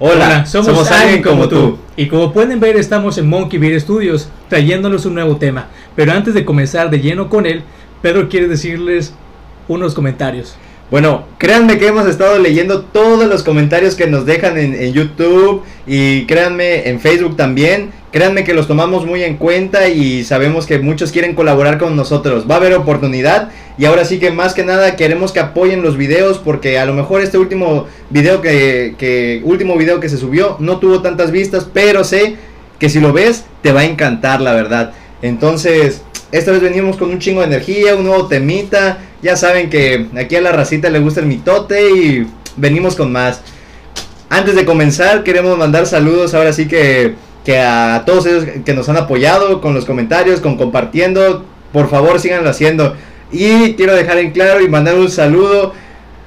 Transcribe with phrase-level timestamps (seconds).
[0.00, 1.78] Hola, somos, alguien como tú.
[1.96, 5.68] Y como pueden ver, estamos en Monkey Beer Studios trayéndonos un nuevo tema.
[5.94, 7.62] Pero antes de comenzar de lleno con él,
[8.02, 9.14] Pedro quiere decirles
[9.68, 10.56] unos comentarios.
[10.90, 15.62] Bueno, créanme que hemos estado leyendo todos los comentarios que nos dejan en, en, YouTube
[15.86, 17.92] y créanme en Facebook también.
[18.14, 22.48] Créanme que los tomamos muy en cuenta y sabemos que muchos quieren colaborar con nosotros.
[22.48, 25.96] Va a haber oportunidad y ahora sí que más que nada queremos que apoyen los
[25.96, 30.78] videos porque a lo mejor este último video que, último video que se subió no
[30.78, 32.36] tuvo tantas vistas, pero sé
[32.78, 34.92] que si lo ves te va a encantar la verdad.
[35.20, 38.98] Entonces, esta vez venimos con un chingo de energía, un nuevo temita.
[39.22, 43.40] Ya saben que aquí a la racita le gusta el mitote y venimos con más.
[44.28, 48.88] Antes de comenzar, queremos mandar saludos ahora sí que, que a todos ellos que nos
[48.88, 51.44] han apoyado con los comentarios, con compartiendo.
[51.72, 52.94] Por favor, síganlo haciendo.
[53.30, 55.72] Y quiero dejar en claro y mandar un saludo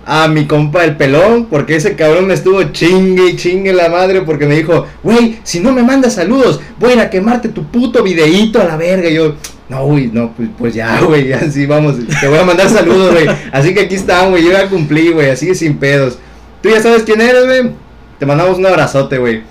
[0.05, 4.21] a mi compa el pelón, porque ese cabrón me estuvo chingue y chingue la madre,
[4.21, 8.62] porque me dijo, güey, si no me mandas saludos, voy a quemarte tu puto videíto
[8.62, 9.10] a la verga.
[9.10, 9.35] Yo,
[9.68, 13.27] no, güey, no, pues, pues ya, güey, así vamos, te voy a mandar saludos, güey.
[13.51, 16.18] Así que aquí están, güey, yo ya cumplí, güey, así sin pedos.
[16.62, 17.71] Tú ya sabes quién eres, güey.
[18.18, 19.41] Te mandamos un abrazote, güey.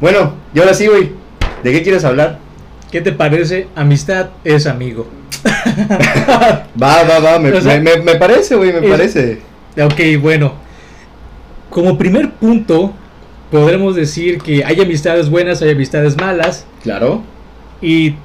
[0.00, 1.12] Bueno, y ahora sí, güey,
[1.62, 2.38] ¿de qué quieres hablar?
[2.90, 3.68] ¿Qué te parece?
[3.76, 5.06] Amistad es amigo.
[6.82, 9.38] va, va, va, me, o sea, me, me parece, güey, me es, parece.
[9.80, 10.54] Ok, bueno.
[11.70, 12.92] Como primer punto,
[13.50, 16.66] podremos decir que hay amistades buenas, hay amistades malas.
[16.82, 17.22] Claro.
[17.80, 18.16] Y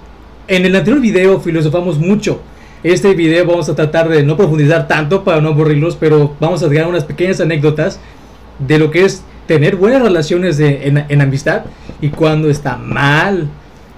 [0.48, 2.42] en el anterior video filosofamos mucho.
[2.84, 6.68] Este video vamos a tratar de no profundizar tanto para no aburrirlos, pero vamos a
[6.68, 8.00] dar unas pequeñas anécdotas
[8.60, 11.64] de lo que es tener buenas relaciones de, en, en amistad
[12.02, 13.50] y cuando está mal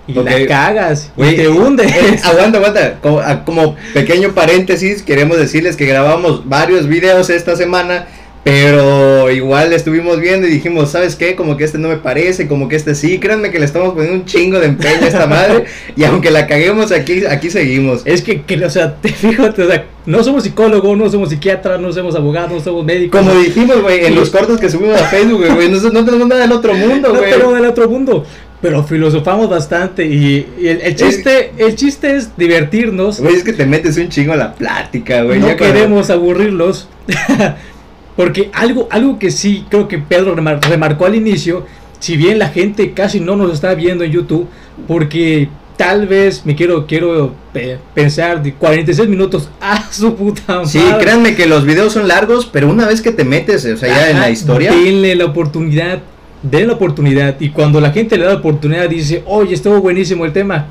[0.07, 0.41] y okay.
[0.43, 1.91] la cagas Wey, y te hundes.
[1.91, 2.99] Eh, aguanta, aguanta.
[3.01, 8.07] Como, como, pequeño paréntesis, queremos decirles que grabamos varios videos esta semana,
[8.47, 11.35] pero igual estuvimos viendo y dijimos, ¿sabes qué?
[11.35, 13.19] Como que este no me parece, como que este sí.
[13.19, 15.65] Créanme que le estamos poniendo un chingo de empeño a esta madre
[15.97, 18.03] y aunque la caguemos aquí, aquí seguimos.
[18.05, 21.77] Es que, que o sea, te fíjate, o sea, no somos psicólogos, no somos psiquiatras,
[21.81, 23.19] no somos abogados, no somos médicos.
[23.19, 26.43] Como dijimos, güey, en los cortos que subimos a Facebook, güey, no, no tenemos nada
[26.43, 27.23] del otro mundo, güey.
[27.23, 28.25] No tenemos del otro mundo
[28.59, 33.19] pero filosofamos bastante y, y el, el, chiste es, el chiste es divertirnos.
[33.19, 35.39] Güey, es que te metes un chingo a la plática, güey.
[35.39, 36.13] No queremos cuando...
[36.13, 36.87] aburrirlos.
[38.17, 41.65] porque algo, algo que sí creo que Pedro remar, remarcó al inicio,
[41.99, 44.47] si bien la gente casi no nos está viendo en YouTube,
[44.87, 45.47] porque
[45.77, 50.67] tal vez me quiero quiero eh, pensar de 46 minutos a su puta madre.
[50.67, 53.87] Sí, créanme que los videos son largos, pero una vez que te metes, o sea,
[53.87, 54.71] ya Ajá, en la historia.
[54.71, 56.01] Denle la oportunidad
[56.41, 60.25] den la oportunidad y cuando la gente le da la oportunidad dice, oye, estuvo buenísimo
[60.25, 60.67] el tema,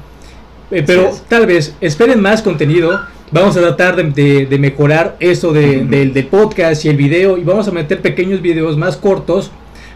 [0.71, 3.01] eh, pero tal vez esperen más contenido,
[3.31, 7.39] vamos a tratar de, de, de mejorar eso de, del, del podcast y el video
[7.39, 9.51] y vamos a meter pequeños videos más cortos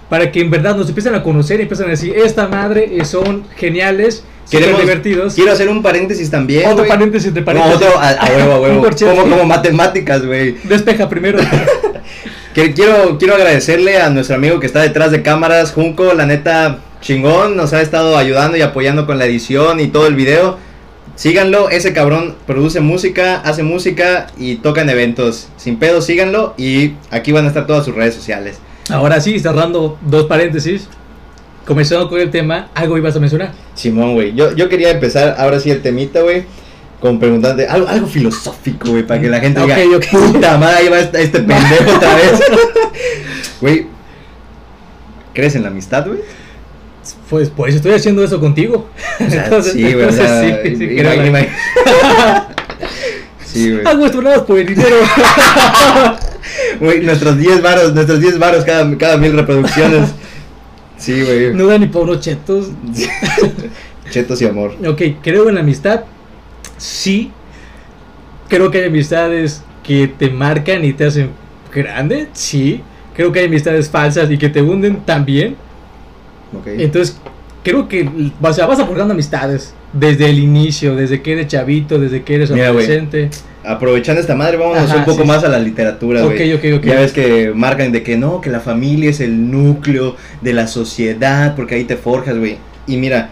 [0.09, 3.05] para que en verdad nos empiecen a conocer y empiecen a decir, esta madre eh,
[3.05, 4.25] son geniales.
[4.51, 5.35] Queremos, divertidos.
[5.35, 6.69] Quiero hacer un paréntesis también.
[6.69, 6.89] Otro wey.
[6.89, 7.81] paréntesis de paréntesis.
[7.81, 8.91] No, otro, a, a huevo, a huevo.
[8.99, 10.57] como, como matemáticas, güey.
[10.65, 11.39] Despeja primero.
[12.55, 16.81] Que quiero, quiero agradecerle a nuestro amigo que está detrás de cámaras, Junco, la neta
[17.01, 20.59] chingón, nos ha estado ayudando y apoyando con la edición y todo el video.
[21.21, 25.49] Síganlo, ese cabrón produce música, hace música y toca en eventos.
[25.59, 28.57] Sin pedo, síganlo y aquí van a estar todas sus redes sociales.
[28.89, 30.89] Ahora sí, cerrando dos paréntesis.
[31.67, 33.53] Comenzando con el tema, ¿algo ibas a mencionar?
[33.75, 34.35] Simón, güey.
[34.35, 36.45] Yo, yo quería empezar ahora sí el temita, güey
[37.01, 40.11] con preguntante, algo, algo filosófico, güey, para que la gente okay, diga, okay.
[40.11, 42.41] puta madre, ahí va este, este pendejo otra vez.
[43.61, 43.87] Güey,
[45.33, 46.21] ¿crees en la amistad, güey?
[47.29, 48.89] Pues, pues estoy haciendo eso contigo.
[49.19, 51.41] O sea, entonces, sí, o sea, sí, sí, ima, ima, ima.
[53.45, 53.87] sí, güey.
[53.87, 54.97] Hago esto nada por el dinero.
[56.81, 60.11] Güey, nuestros 10 varos, nuestros 10 varos cada, cada mil reproducciones.
[60.97, 61.55] Sí, güey.
[61.55, 62.71] No da ni para unos chetos.
[64.11, 64.77] chetos y amor.
[64.87, 66.05] Ok, creo en la amistad
[66.79, 67.31] sí
[68.51, 71.31] creo que hay amistades que te marcan y te hacen
[71.73, 72.83] grande, sí.
[73.15, 75.57] Creo que hay amistades falsas y que te hunden también.
[76.59, 76.83] Okay.
[76.83, 77.17] Entonces,
[77.63, 78.09] creo que
[78.41, 82.51] o sea, vas aportando amistades desde el inicio, desde que eres chavito, desde que eres
[82.51, 83.23] Mira, adolescente.
[83.23, 83.31] Wey,
[83.65, 86.35] aprovechando esta madre, vámonos Ajá, un poco sí, más a la literatura, güey.
[86.35, 86.91] Okay, okay, okay.
[86.91, 90.67] Ya ves que marcan de que no, que la familia es el núcleo de la
[90.67, 92.59] sociedad, porque ahí te forjas, güey.
[92.87, 93.31] Y mira,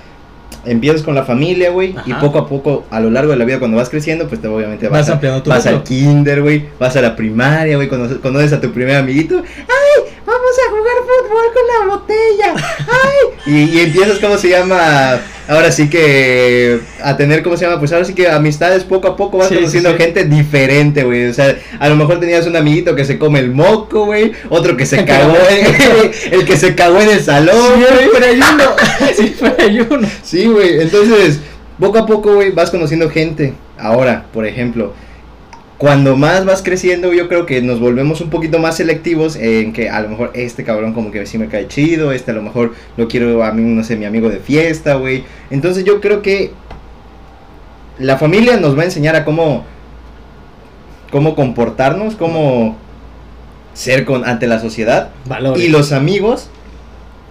[0.64, 3.58] empiezas con la familia, güey, y poco a poco, a lo largo de la vida,
[3.58, 7.00] cuando vas creciendo, pues te, obviamente vas, vas, a, vas al kinder, güey, vas a
[7.02, 10.12] la primaria, güey, conoces, conoces, a tu primer amiguito, ¡ay,
[11.28, 12.54] favor con la botella.
[12.78, 13.28] Ay.
[13.46, 15.20] Y, y empiezas, ¿cómo se llama?
[15.48, 17.78] Ahora sí que a tener, ¿cómo se llama?
[17.78, 20.02] Pues ahora sí que amistades poco a poco vas Sí, conociendo sí, sí.
[20.02, 21.28] gente diferente, güey.
[21.28, 24.32] O sea, a lo mejor tenías un amiguito que se come el moco, güey.
[24.50, 27.98] Otro que se cagó, en- el que se cagó en el salón, güey.
[28.10, 28.64] Siempre hay uno.
[29.14, 30.08] Siempre hay uno.
[30.22, 30.82] Sí, güey.
[30.82, 31.40] Entonces,
[31.80, 33.54] poco a poco, güey, vas conociendo gente.
[33.78, 34.92] Ahora, por ejemplo,
[35.78, 39.88] cuando más vas creciendo, yo creo que nos volvemos un poquito más selectivos en que
[39.88, 42.74] a lo mejor este cabrón como que sí me cae chido, este a lo mejor
[42.96, 45.22] lo quiero a mí, no sé, mi amigo de fiesta, güey.
[45.50, 46.50] Entonces yo creo que
[47.98, 49.64] la familia nos va a enseñar a cómo,
[51.10, 52.76] cómo comportarnos, cómo
[53.74, 55.10] ser con, ante la sociedad.
[55.26, 55.62] Valores.
[55.64, 56.48] Y los amigos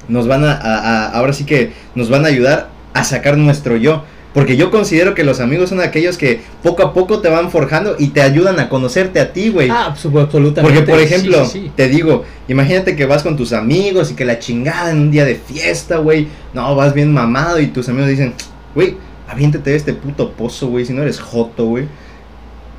[0.07, 3.75] nos van a, a- a- ahora sí que nos van a ayudar a sacar nuestro
[3.75, 4.03] yo.
[4.33, 7.95] Porque yo considero que los amigos son aquellos que poco a poco te van forjando
[7.97, 9.69] y te ayudan a conocerte a ti, güey.
[9.69, 10.61] Ah, abso- absolutamente.
[10.61, 11.71] Porque, por ejemplo, sí, sí.
[11.75, 15.25] te digo, imagínate que vas con tus amigos y que la chingada en un día
[15.25, 16.27] de fiesta, güey.
[16.53, 18.33] No, vas bien mamado y tus amigos dicen,
[18.75, 18.97] güey,
[19.27, 21.85] aviéntate de este puto pozo, güey, si no eres joto, güey.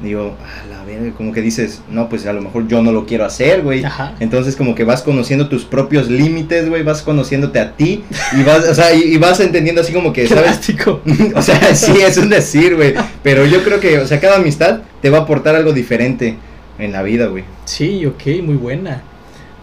[0.02, 3.04] Digo, a la verga, como que dices, no, pues a lo mejor yo no lo
[3.04, 3.84] quiero hacer, güey.
[3.84, 4.14] Ajá.
[4.20, 8.68] Entonces como que vas conociendo tus propios límites, güey, vas conociéndote a ti y vas,
[8.68, 10.60] o sea, y, y vas entendiendo así como que, Qué ¿sabes?
[11.34, 14.82] o sea, sí, es un decir, güey, pero yo creo que, o sea, cada amistad
[15.02, 16.36] te va a aportar algo diferente
[16.78, 17.42] en la vida, güey.
[17.64, 19.02] Sí, ok, muy buena.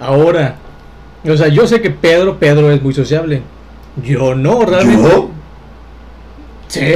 [0.01, 0.55] Ahora,
[1.25, 3.41] o sea, yo sé que Pedro, Pedro es muy sociable.
[4.03, 5.01] Yo no, realmente.
[5.01, 5.31] ¿Yo?
[6.67, 6.81] Sí.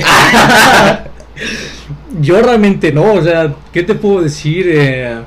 [2.21, 4.65] yo realmente no, o sea, ¿qué te puedo decir?
[4.69, 5.19] Eh,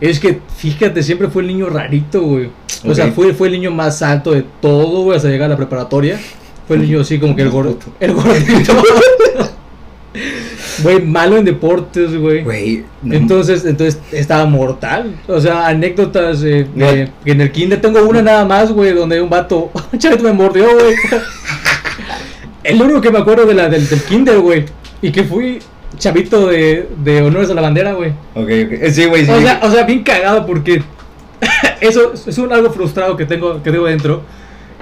[0.00, 2.50] es que, fíjate, siempre fue el niño rarito, güey.
[2.84, 5.56] O sea, fue, fue el niño más alto de todo, güey, hasta llegar a la
[5.56, 6.18] preparatoria.
[6.66, 7.78] Fue el niño así como que el gordo.
[8.00, 8.72] El gordito.
[10.82, 12.42] Güey, malo en deportes, güey.
[12.42, 15.14] Güey, no- Entonces, entonces estaba mortal.
[15.28, 16.86] O sea, anécdotas eh, No.
[16.90, 20.32] de- que en el kinder tengo una nada más, güey, donde un vato, chavito me
[20.32, 20.94] mordió, güey.
[22.64, 24.64] El único que me acuerdo de la del, del kinder, güey.
[25.02, 25.58] Y que fui
[25.98, 28.10] chavito de, de honores a la bandera, güey.
[28.34, 28.48] Ok, ok.
[28.50, 29.30] Eh, Sí, güey, sí.
[29.32, 30.82] O sea, o sea, bien cagado porque
[31.80, 34.22] eso es un algo frustrado que tengo que tengo dentro.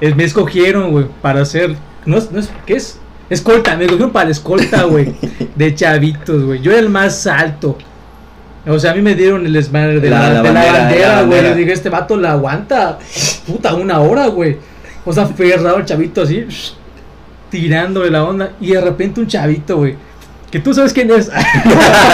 [0.01, 1.75] Es, me escogieron, güey, para hacer
[2.07, 2.99] no es, no es ¿qué es?
[3.31, 5.15] Escolta, me escogieron para la escolta, güey,
[5.57, 6.61] de chavitos, güey.
[6.61, 7.77] Yo era el más alto.
[8.67, 11.55] O sea, a mí me dieron el desmadre de La- la, la de bandera, güey.
[11.55, 12.99] dije, este vato la aguanta,
[13.47, 14.57] puta, una hora, güey.
[15.05, 16.45] O sea, ferrado el chavito así,
[17.51, 18.53] tirándole la onda.
[18.61, 19.97] Y de repente un chavito, güey,
[20.51, 21.31] que tú sabes quién es.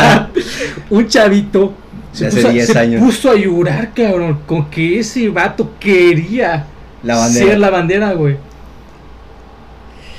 [0.91, 1.75] un chavito
[2.19, 3.03] De hace 10 se años.
[3.03, 6.67] puso a llorar, cabrón, con que ese vato quería
[7.03, 7.47] La bandera.
[7.47, 8.37] ser la bandera, güey.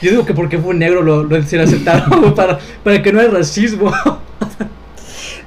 [0.01, 3.11] Yo digo que porque fue negro lo, lo se lo aceptaron, güey, para, para que
[3.13, 3.91] no haya racismo.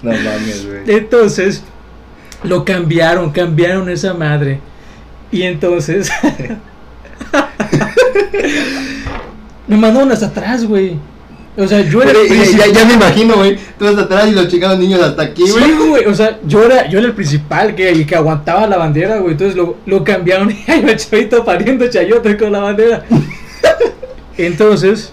[0.01, 0.97] No mames, güey.
[0.97, 1.65] Entonces,
[2.45, 4.61] lo cambiaron, cambiaron esa madre.
[5.33, 6.09] Y entonces,
[9.67, 10.97] me mandaron hasta atrás, güey.
[11.59, 13.59] O sea, yo era Pero, el ya, ya, me imagino, güey.
[13.77, 15.65] Tú hasta atrás y los chingados niños hasta aquí, güey.
[15.65, 18.77] Sí, güey, o sea, yo era, yo era el principal que, y que aguantaba la
[18.77, 19.33] bandera, güey.
[19.33, 23.05] Entonces lo, lo cambiaron y ahí va el chavito pariendo chayote con la bandera.
[24.39, 25.13] Entonces,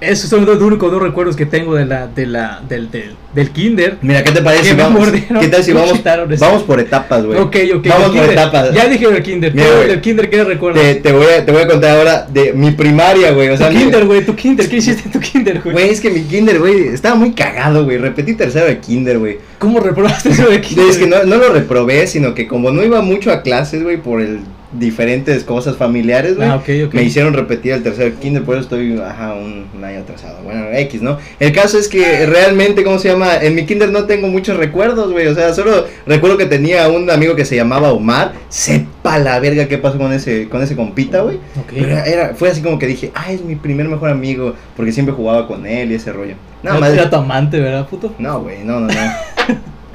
[0.00, 3.50] esos son los únicos dos recuerdos que tengo de la, de la, del, del, del
[3.50, 3.98] kinder.
[4.00, 5.00] Mira, ¿qué te parece Que si me vamos?
[5.00, 6.00] mordieron, ¿Qué tal si vamos?
[6.38, 7.38] Vamos por etapas, güey.
[7.38, 7.86] Ok, ok.
[7.88, 8.72] Vamos por etapas.
[8.72, 9.52] Ya dije del kinder.
[9.54, 9.88] Mira, ¿Tú güey.
[9.88, 10.82] del kinder qué recuerdas?
[10.82, 13.48] Te, te voy a, te voy a contar ahora de mi primaria, güey.
[13.48, 14.68] O sea, tu mi- kinder, güey, tu kinder.
[14.68, 15.72] ¿Qué hiciste en tu kinder, güey?
[15.74, 17.98] Güey, es que mi kinder, güey, estaba muy cagado, güey.
[17.98, 19.38] Repetí tercero de kinder, güey.
[19.58, 20.86] ¿Cómo reprobaste eso de kinder?
[20.88, 23.96] Es que no, no lo reprobé, sino que como no iba mucho a clases, güey,
[23.96, 24.40] por el
[24.72, 26.48] diferentes cosas familiares, güey.
[26.48, 26.62] Ah.
[26.92, 30.42] Me hicieron repetir el tercer kinder, por eso estoy, ajá, un, un año atrasado.
[30.44, 31.18] Bueno, X, ¿no?
[31.40, 33.36] El caso es que realmente, ¿cómo se llama?
[33.36, 35.26] En mi kinder no tengo muchos recuerdos, güey.
[35.28, 38.32] O sea, solo recuerdo que tenía un amigo que se llamaba Omar.
[38.50, 41.36] Sepa la verga qué pasó con ese, con ese compita, güey.
[41.58, 41.70] Ok.
[41.72, 44.92] Pero era, era- fue así como que dije, ah, es mi primer mejor amigo, porque
[44.92, 46.34] siempre jugaba con él y ese rollo.
[46.62, 46.92] Nada No, más.
[46.92, 48.12] Era tu amante, ¿verdad, puto?
[48.18, 48.94] No, güey, no, no, no.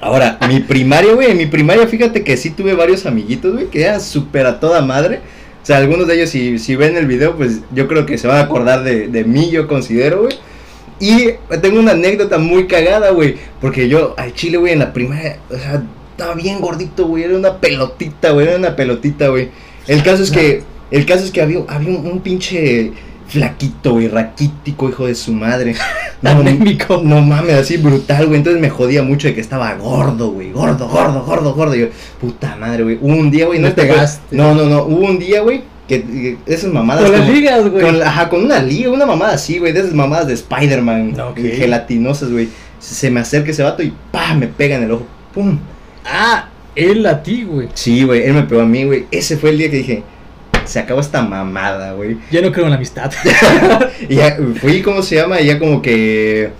[0.03, 3.83] Ahora, mi primaria, güey, en mi primaria, fíjate que sí tuve varios amiguitos, güey, que
[3.83, 5.21] eran súper a toda madre.
[5.61, 8.27] O sea, algunos de ellos, si, si ven el video, pues yo creo que se
[8.27, 10.35] van a acordar de, de mí, yo considero, güey.
[10.99, 11.29] Y
[11.61, 15.57] tengo una anécdota muy cagada, güey, porque yo al chile, güey, en la primaria, o
[15.57, 15.81] sea,
[16.11, 19.51] estaba bien gordito, güey, era una pelotita, güey, era una pelotita, güey.
[19.87, 22.91] El caso es que, el caso es que había, había un, un pinche
[23.27, 25.75] flaquito, güey, raquítico, hijo de su madre.
[26.23, 27.01] Anémico.
[27.03, 28.37] No mames, así brutal, güey.
[28.37, 30.51] Entonces me jodía mucho de que estaba gordo, güey.
[30.51, 31.75] Gordo, gordo, gordo, gordo.
[31.75, 31.87] Y yo,
[32.19, 32.97] puta madre, güey.
[33.01, 33.59] Hubo un día, güey.
[33.59, 34.35] No No, te gaste.
[34.35, 34.83] No, no, no.
[34.83, 35.63] Hubo un día, güey.
[35.87, 37.09] Que, esas mamadas.
[37.09, 37.83] Con las ligas, güey.
[37.83, 39.73] Con, ajá, con una liga, una mamada así, güey.
[39.73, 41.19] De esas mamadas de Spider-Man.
[41.19, 41.39] Ok.
[41.39, 42.49] Gelatinosas, güey.
[42.79, 45.05] Se me acerca ese vato y pa, me pega en el ojo.
[45.33, 45.57] Pum.
[46.05, 47.69] Ah, Él a ti, güey.
[47.73, 49.05] Sí, güey, él me pegó a mí, güey.
[49.11, 50.03] Ese fue el día que dije,
[50.65, 52.17] se acabó esta mamada, güey.
[52.31, 53.11] Ya no creo en la amistad.
[54.09, 55.41] y ya fui, ¿cómo se llama?
[55.41, 56.51] Y ya como que...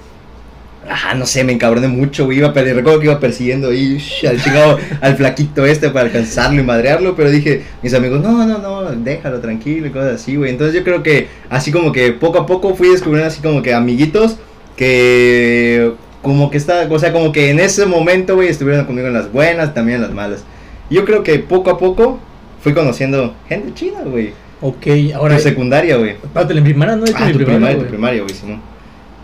[0.89, 2.39] Ajá, no sé, me encabroné mucho, güey.
[2.39, 6.63] Iba recuerdo que iba persiguiendo ahí sh, al chingado, al flaquito este para alcanzarlo y
[6.63, 7.15] madrearlo.
[7.15, 10.51] Pero dije, mis amigos, no, no, no, déjalo tranquilo y cosas así, güey.
[10.51, 13.73] Entonces yo creo que así como que poco a poco fui descubriendo así como que
[13.73, 14.37] amiguitos
[14.75, 19.13] que como que está, o sea, como que en ese momento, güey, estuvieron conmigo en
[19.13, 20.43] las buenas, también en las malas.
[20.89, 22.19] Yo creo que poco a poco
[22.63, 24.31] fui conociendo gente chida, güey.
[24.61, 26.11] ok, Ahora en secundaria, güey.
[26.11, 28.61] Espérate, en primaria no es Ah, mi tu primaria, primaria, tu primaria, güey, Simón.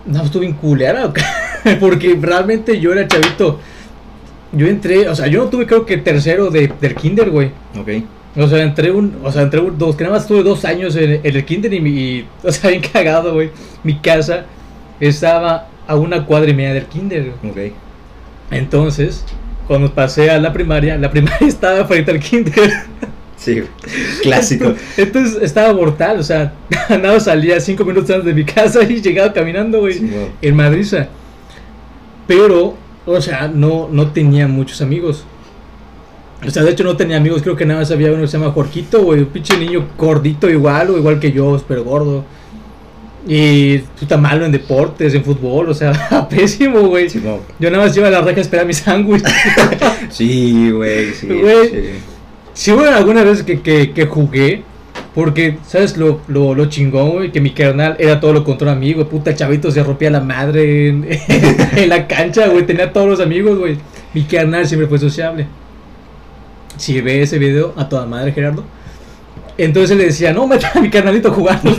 [0.05, 1.11] No, estuve en culera,
[1.79, 3.59] porque realmente yo era chavito.
[4.51, 7.51] Yo entré, o sea, yo no tuve creo que tercero de, del kinder, güey.
[7.79, 8.03] Ok.
[8.37, 10.95] O sea, entré un, o sea, entré un- dos, que nada más tuve dos años
[10.95, 13.51] en, en el kinder y mi, y, o sea, bien cagado, güey.
[13.83, 14.45] Mi casa
[14.99, 17.69] estaba a una cuadra y media del kinder, güey.
[17.69, 17.73] Ok.
[18.51, 19.23] Entonces,
[19.67, 22.71] cuando pasé a la primaria, la primaria estaba frente al kinder.
[23.55, 23.63] Sí,
[24.23, 24.73] clásico.
[24.97, 26.53] Entonces estaba mortal, o sea,
[26.89, 30.29] nada salía cinco minutos antes de mi casa y llegaba caminando, güey, Simón.
[30.41, 31.07] en Madriza.
[32.27, 32.75] Pero,
[33.05, 35.25] o sea, no, no tenía muchos amigos.
[36.45, 38.37] O sea, de hecho no tenía amigos, creo que nada más había uno que se
[38.37, 42.23] llama Jorquito, güey, un pinche niño gordito igual, o igual que yo, pero gordo.
[43.27, 47.09] Y puta malo en deportes, en fútbol, o sea, pésimo, güey.
[47.09, 47.41] Simón.
[47.59, 49.23] Yo nada más iba a la reja a esperar mi sándwich.
[50.09, 51.27] Sí, güey, sí.
[51.27, 51.69] Güey.
[51.69, 51.79] sí.
[52.53, 54.63] Sí, bueno, alguna vez que, que, que jugué,
[55.15, 57.31] porque, ¿sabes lo, lo, lo chingón, güey?
[57.31, 59.07] Que mi carnal era todo lo contrario a mí, güey.
[59.07, 61.07] Puta, chavito se rompía la madre en,
[61.75, 62.65] en la cancha, güey.
[62.65, 63.77] Tenía todos los amigos, güey.
[64.13, 65.47] Mi carnal siempre fue sociable.
[66.77, 68.63] Si ve ese video, a toda madre, Gerardo.
[69.57, 71.71] Entonces le decía, no, meta a mi carnalito jugando.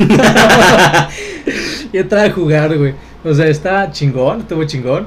[1.93, 2.95] y entraba a jugar, güey.
[3.25, 5.07] O sea, está chingón, estuvo chingón.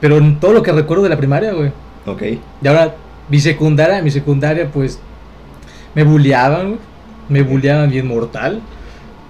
[0.00, 1.70] Pero todo lo que recuerdo de la primaria, güey.
[2.06, 2.22] Ok.
[2.62, 2.96] Y ahora,
[3.28, 4.98] mi secundaria, mi secundaria, pues
[5.94, 6.76] me bulleaban.
[7.28, 8.60] Me bulleaban bien mortal.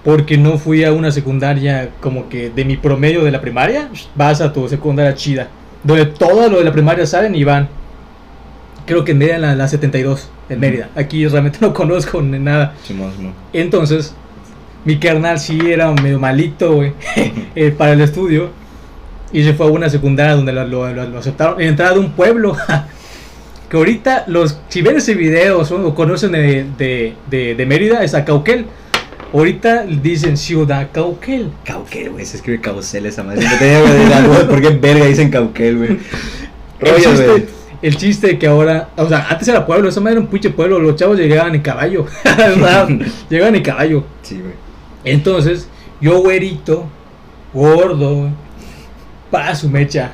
[0.03, 3.89] Porque no fui a una secundaria como que de mi promedio de la primaria.
[4.15, 5.47] Vas a tu secundaria chida.
[5.83, 7.67] Donde todo lo de la primaria saben y van.
[8.85, 10.89] Creo que en Mérida, la, la 72, en Mérida.
[10.95, 12.73] Aquí realmente no conozco ni nada.
[13.53, 14.15] Entonces,
[14.85, 16.93] mi carnal sí era medio malito, güey,
[17.55, 18.49] eh, para el estudio.
[19.31, 21.61] Y se fue a una secundaria donde lo, lo- lo- aceptaron.
[21.61, 22.55] En entrada de un pueblo.
[23.69, 28.03] que ahorita, los, si ven ese video son- o conocen de, de, de, de Mérida,
[28.03, 28.65] es a Cauquel.
[29.31, 31.51] Ahorita dicen Ciudad Cauquel.
[31.63, 32.25] Cauquel, güey.
[32.25, 33.45] Se escribe Caucel esa madre.
[34.49, 35.89] ¿Por qué verga dicen Cauquel, güey?
[36.79, 37.45] El Rollo, chiste, güey.
[37.83, 40.79] el chiste que ahora, o sea, antes era pueblo, esa madre era un pinche pueblo,
[40.79, 42.05] los chavos llegaban en caballo.
[43.29, 44.03] Llegaban en caballo.
[44.23, 44.53] Sí, güey.
[45.03, 45.67] Entonces,
[46.01, 46.85] yo güerito,
[47.53, 48.29] gordo,
[49.29, 50.11] para su mecha,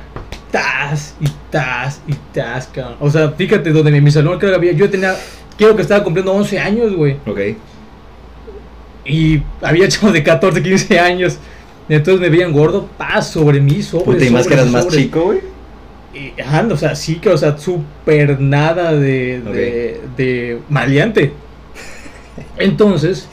[0.50, 2.96] tas y tas y tas, cabrón.
[3.00, 5.14] O sea, fíjate, donde en mi salón creo que había, yo tenía,
[5.56, 7.16] creo que estaba cumpliendo 11 años, güey.
[7.26, 7.40] Ok.
[9.04, 11.38] Y había chavos de 14, 15 años.
[11.88, 15.24] Entonces me veían gordo, paz sobre mí, sobre Puta, y más que eras más chico,
[15.26, 15.40] güey.
[16.42, 21.32] Ajá, o sea, sí que, o sea, súper nada de, de, de maleante.
[22.56, 23.28] Entonces,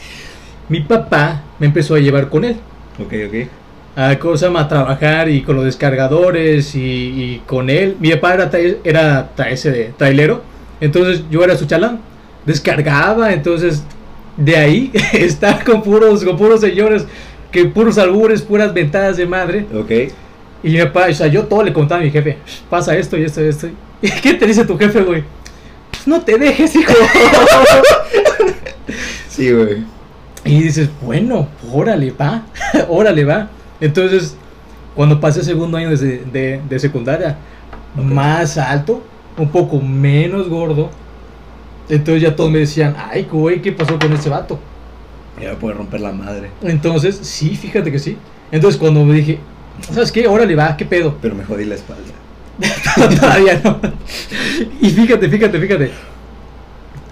[0.70, 2.58] mi papá me empezó a llevar con él.
[3.00, 3.48] Ok, ok.
[3.96, 7.96] A cosa a trabajar y con los descargadores y, y con él.
[8.00, 8.52] Mi papá era,
[8.84, 10.44] era ese de trailero,
[10.82, 12.00] entonces yo era su chalán.
[12.46, 13.84] Descargaba, entonces
[14.36, 17.06] de ahí estar con puros, con puros señores,
[17.52, 19.66] que puros albures, puras ventadas de madre.
[19.74, 19.92] Ok.
[20.64, 22.38] Y mi papá, o sea, yo todo le contaba a mi jefe,
[22.70, 23.68] pasa esto y esto y esto.
[24.02, 25.24] ¿Y qué te dice tu jefe, güey?
[25.92, 26.94] Pues no te dejes, hijo.
[29.30, 29.84] Sí, güey.
[30.46, 32.44] Y dices, bueno, órale, va,
[32.88, 33.50] órale, va.
[33.84, 34.36] Entonces,
[34.96, 37.38] cuando pasé el segundo año de, de- de secundaria,
[37.96, 39.04] más alto,
[39.38, 40.90] un poco menos gordo.
[41.90, 44.58] Entonces ya todos me decían, ay, güey, ¿qué pasó con ese vato?
[45.42, 46.50] Ya me puede romper la madre.
[46.62, 48.18] Entonces, sí, fíjate que sí.
[48.52, 49.40] Entonces cuando me dije,
[49.92, 50.28] ¿sabes qué?
[50.28, 51.18] Órale, va, ¿qué pedo?
[51.22, 52.04] Pero me jodí la espalda.
[53.20, 53.80] Todavía no.
[54.80, 55.92] Y fíjate, fíjate, fíjate.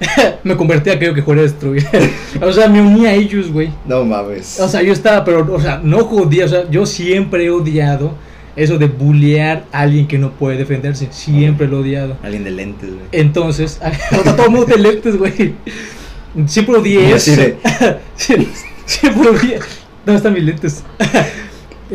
[0.44, 1.86] me convertí a aquello que juré destruir.
[2.42, 3.70] o sea, me uní a ellos, güey.
[3.86, 4.60] No mames.
[4.60, 8.14] O sea, yo estaba, pero, o sea, no jodía, o sea, yo siempre he odiado
[8.56, 11.08] eso de bullear a alguien que no puede defenderse.
[11.12, 12.18] Siempre lo he odiado.
[12.24, 13.06] Alguien de lentes, güey.
[13.12, 13.80] Entonces,
[14.36, 15.54] todo el mundo de lentes, güey.
[16.48, 17.32] Siempre odié eso.
[17.36, 17.58] de-
[18.18, 18.48] Sie-
[18.86, 19.60] Siempre odié.
[20.06, 20.84] ¿Dónde están mis lentes?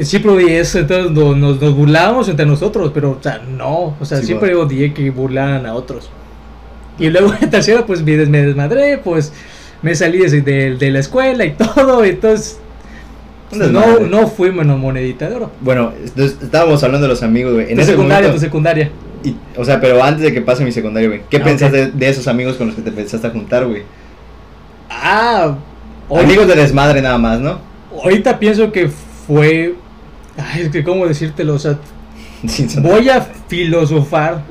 [0.03, 3.97] Siempre odié eso, entonces no- nos, nos burlábamos entre nosotros, pero, o sea, no.
[3.99, 6.11] O sea, Sí, siempre odié que burlaran a otros.
[6.99, 9.33] Y luego en tercera, pues me, des- me desmadré, pues
[9.83, 12.59] me salí de, de- de la escuela y todo, entonces
[13.53, 15.51] no, no fui monedita de oro.
[15.61, 17.69] Bueno, entonces, estábamos hablando de los amigos, güey.
[17.71, 18.41] En tu ese secundaria, tu momento.
[18.47, 18.91] secundaria.
[19.25, 21.75] Y, o sea, pero antes de que pase mi secundario, güey, ¿qué Ah, pensás ok.
[21.75, 23.83] de, de esos amigos con los que te empezaste a juntar, güey?
[24.91, 25.57] Ah,
[26.11, 27.59] Amigos de desmadre nada más, ¿no?
[28.03, 28.89] ahorita pienso que
[29.27, 29.75] fue.
[30.37, 31.55] Ay, es que, ¿cómo decírtelo?
[31.55, 31.79] O sea,
[32.83, 34.43] voy a filosofar,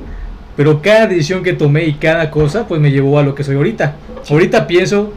[0.56, 3.56] pero cada decisión que tomé y cada cosa, pues me llevó a lo que soy
[3.56, 3.96] ahorita.
[4.28, 5.12] Ahorita pienso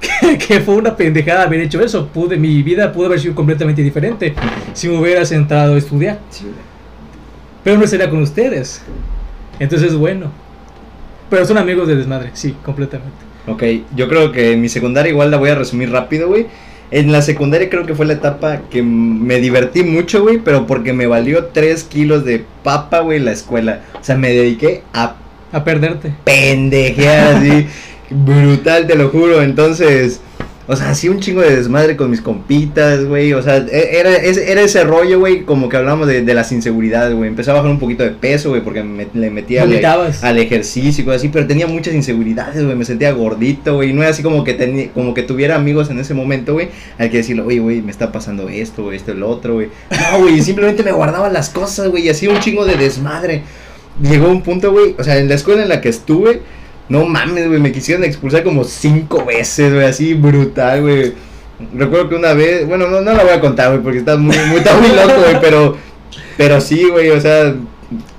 [0.00, 2.06] que, que fue una pendejada haber hecho eso.
[2.08, 4.34] Pude, mi vida pudo haber sido completamente diferente
[4.72, 6.18] si me hubiera sentado a estudiar.
[6.30, 6.46] Sí.
[7.64, 8.82] Pero no estaría con ustedes.
[9.58, 10.30] Entonces, bueno.
[11.28, 13.18] Pero son amigos de desmadre, sí, completamente.
[13.46, 13.62] Ok,
[13.94, 16.46] yo creo que mi secundaria igual la voy a resumir rápido, güey.
[16.90, 20.92] En la secundaria creo que fue la etapa que me divertí mucho, güey, pero porque
[20.94, 23.82] me valió 3 kilos de papa, güey, la escuela.
[24.00, 25.16] O sea, me dediqué a
[25.52, 26.12] A perderte.
[26.24, 27.66] pendejear así,
[28.10, 29.42] brutal, te lo juro.
[29.42, 30.20] Entonces,
[30.70, 33.32] o sea, así un chingo de desmadre con mis compitas, güey.
[33.32, 36.52] O sea, e- era, ese- era ese rollo, güey, como que hablamos de, de las
[36.52, 37.28] inseguridades, güey.
[37.30, 40.22] Empecé a bajar un poquito de peso, güey, porque me, le metía al, Vomitabas.
[40.22, 42.76] al ejercicio y cosas así, pero tenía muchas inseguridades, güey.
[42.76, 43.92] Me sentía gordito, güey.
[43.94, 46.68] No era así como que tenía, como que tuviera amigos en ese momento, güey.
[46.98, 49.68] Hay que decirle, oye, güey, me está pasando esto, güey, esto, el otro, güey.
[49.90, 53.42] No, güey, simplemente me guardaba las cosas, güey, y hacía un chingo de desmadre.
[54.02, 56.40] Llegó un punto, güey, o sea, en la escuela en la que estuve,
[56.88, 61.12] no mames, güey, me quisieron expulsar como cinco veces, güey, así brutal, güey.
[61.74, 64.36] Recuerdo que una vez, bueno, no, no la voy a contar, güey, porque está muy,
[64.48, 65.76] muy, está muy loco, güey, pero,
[66.36, 67.54] pero sí, güey, o sea,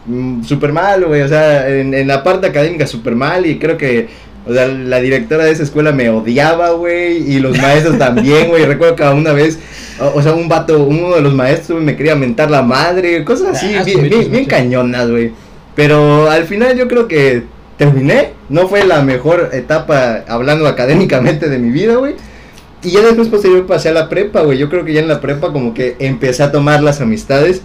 [0.06, 3.78] mm, súper mal, güey, o sea, en, en la parte académica súper mal y creo
[3.78, 4.10] que,
[4.46, 8.66] o sea, la directora de esa escuela me odiaba, güey, y los maestros también, güey,
[8.66, 9.58] recuerdo que una vez,
[10.00, 13.56] o, o sea, un vato, uno de los maestros me quería mentar la madre, cosas
[13.56, 15.32] así, Ah, bien, bien, bien cañonas, güey,
[15.76, 17.44] pero al final yo creo que
[17.80, 22.16] terminé, no fue la mejor etapa hablando académicamente de mi vida, güey.
[22.84, 24.58] Y ya después posterior pasé a la prepa, güey.
[24.58, 27.62] Yo creo que ya en la prepa como que empecé a tomar las amistades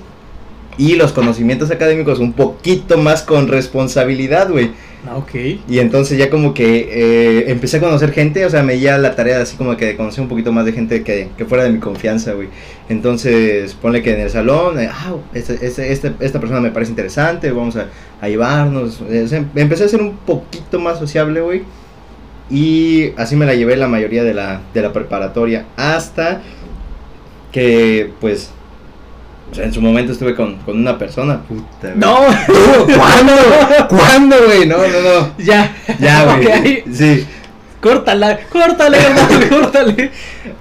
[0.78, 4.70] y los conocimientos académicos un poquito más con responsabilidad, güey.
[5.06, 5.34] Ah, ok.
[5.68, 9.14] Y entonces ya como que eh, empecé a conocer gente, o sea, me di la
[9.14, 11.70] tarea así como que de conocer un poquito más de gente que, que fuera de
[11.70, 12.48] mi confianza, güey.
[12.88, 16.90] Entonces, ponle que en el salón, eh, ah, este, este- este- esta persona me parece
[16.92, 17.88] interesante, vamos a,
[18.26, 19.02] llevarnos.
[19.10, 21.62] Eh, empecé a ser un poquito más sociable, güey.
[22.50, 25.66] Y así me la llevé la mayoría de la, de la preparatoria.
[25.76, 26.40] Hasta
[27.52, 28.50] que, pues,
[29.58, 31.40] en su momento estuve con, con una persona.
[31.42, 31.96] Puta, güey.
[31.96, 32.16] No,
[32.96, 33.32] ¿Cuándo?
[33.88, 34.66] ¿Cuándo, güey?
[34.66, 35.34] No, no, no.
[35.38, 35.74] ya.
[35.98, 36.80] Ya, güey.
[36.80, 36.84] Ok.
[36.92, 37.26] Sí.
[37.80, 40.10] Córtala, córtale, hermano, córtale.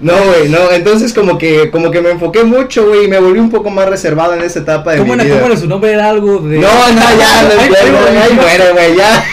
[0.00, 0.70] No, güey, no.
[0.72, 3.88] Entonces como que como que me enfoqué mucho, güey, y me volví un poco más
[3.88, 5.34] reservado en esa etapa de ¿Cómo mi era, vida.
[5.36, 5.92] cómo era su nombre?
[5.92, 6.58] Era algo de.
[6.58, 9.24] No, no, ya, no, ahí muere, güey, ya.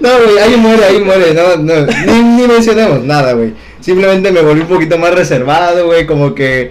[0.00, 3.54] No, güey, ahí muere, ahí muere, no, no, ni, ni mencionemos nada, güey.
[3.80, 6.70] Simplemente me volví un poquito más reservado, güey, como que...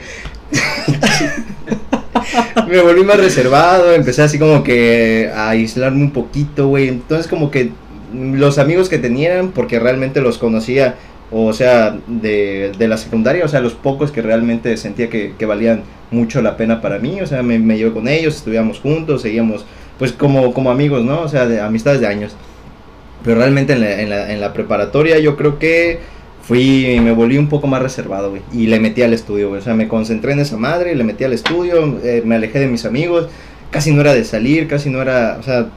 [2.67, 6.87] me volví más reservado, empecé así como que a aislarme un poquito, güey.
[6.87, 7.71] Entonces como que
[8.13, 10.95] los amigos que tenían, porque realmente los conocía,
[11.31, 15.83] o sea, de, de la secundaria, o sea, los pocos que realmente sentía que, valían
[16.11, 19.65] mucho la pena para mí, o sea, me, me con ellos, estudiamos juntos, seguíamos,
[19.99, 21.21] pues como, como amigos, ¿no?
[21.21, 22.35] O sea, de amistades de años.
[23.23, 25.99] Pero realmente en la, en la preparatoria yo creo que
[26.47, 28.41] fui, me volví un poco más reservado, güey.
[28.53, 29.59] Y le metí al estudio, güey.
[29.59, 32.67] O sea, me concentré en esa madre, le metí al estudio, eh, me alejé de
[32.67, 33.27] mis amigos.
[33.71, 35.67] Casi no era de salir, casi no era, o sea,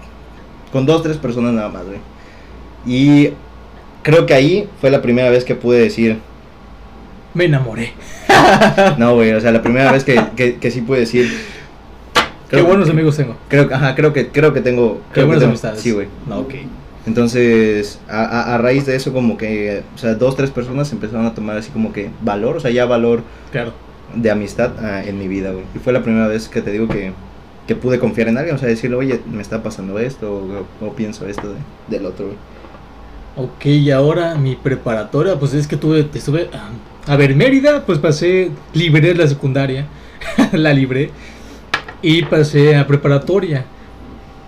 [0.73, 1.99] con dos, tres personas nada más, güey.
[2.87, 3.33] Y
[4.03, 6.19] creo que ahí fue la primera vez que pude decir,
[7.35, 7.93] Me enamoré.
[8.99, 11.29] no, güey, o sea, la primera vez que, que, que sí pude decir.
[12.49, 13.37] Qué buenos amigos tengo.
[13.49, 15.01] Creo, ajá, creo que, creo que tengo.
[15.09, 15.81] Qué creo buenas tengo- amistades.
[15.81, 16.09] Sí, güey.
[16.27, 16.55] No, ok.
[17.11, 21.27] Entonces, a, a- a raíz de eso, como que, o sea, dos, tres personas empezaron
[21.27, 23.73] a tomar así como que valor, o sea, ya valor Claro.
[24.15, 25.65] de amistad ah, en mi vida, güey.
[25.75, 27.11] Y fue la primera vez que te digo que,
[27.67, 30.33] que pude confiar en alguien, o sea, decirle, oye, me está pasando esto,
[30.81, 31.57] o, o pienso esto de-
[31.97, 32.39] del otro, güey.
[33.37, 36.69] Ok, y ahora mi preparatoria, pues es que tuve, estuve, ah,
[37.13, 39.87] a ver, Mérida, pues pasé, libré la secundaria,
[40.53, 41.11] la libré,
[42.03, 43.65] y pasé a preparatoria,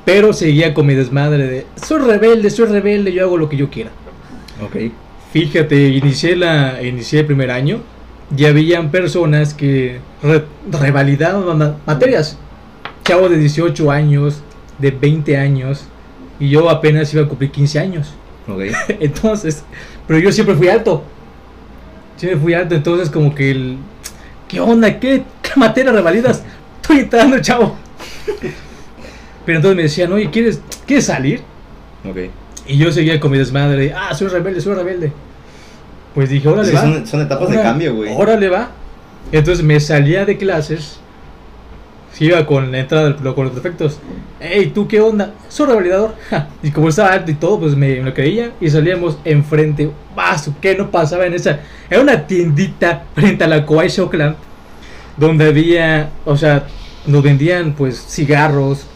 [0.04, 3.70] pero seguía con mi desmadre de, soy rebelde, soy rebelde, yo hago lo que yo
[3.70, 3.90] quiera.
[4.64, 4.76] Ok.
[5.32, 7.80] Fíjate, inicié, la, inicié el primer año
[8.36, 12.36] y habían personas que re- revalidaban ma- materias.
[13.04, 14.42] Chavos de 18 años,
[14.78, 15.84] de 20 años,
[16.38, 18.12] y yo apenas iba a cumplir 15 años.
[18.48, 18.62] Ok.
[19.00, 19.64] Entonces,
[20.06, 21.02] pero yo siempre fui alto.
[22.16, 23.76] Siempre fui alto, entonces como que el...
[24.46, 25.00] ¿Qué onda?
[25.00, 26.42] ¿Qué, qué materia revalidas?
[26.80, 27.76] Estoy entrando, chavo.
[29.44, 31.42] Pero entonces me decían, oye, ¿quieres, ¿quieres salir?
[32.08, 32.16] Ok.
[32.66, 35.12] Y yo seguía con mi desmadre, ah, soy rebelde, soy rebelde.
[36.14, 36.80] Pues dije, órale, Sí, va.
[36.82, 38.12] son, son etapas de cambio, güey.
[38.14, 38.70] Órale, va.
[39.32, 40.98] Entonces me salía de clases
[42.12, 43.98] Si iba con la entrada del, con los defectos.
[44.38, 45.32] Ey, ¿tú qué onda?
[45.48, 46.14] Soy revalidador.
[46.30, 46.48] Ja.
[46.62, 48.52] Y como estaba alto y todo, pues me, me lo creía.
[48.60, 49.90] Y salíamos enfrente.
[50.14, 51.60] Vaso, ¿qué no pasaba en esa?
[51.88, 54.36] Era una tiendita frente a la Kowai Shockland.
[55.16, 56.66] Donde había, o sea,
[57.06, 58.86] nos vendían pues cigarros.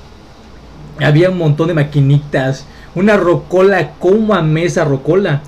[1.00, 2.66] Había un montón de maquinitas.
[2.94, 5.42] Una rocola, como a mesa rocola.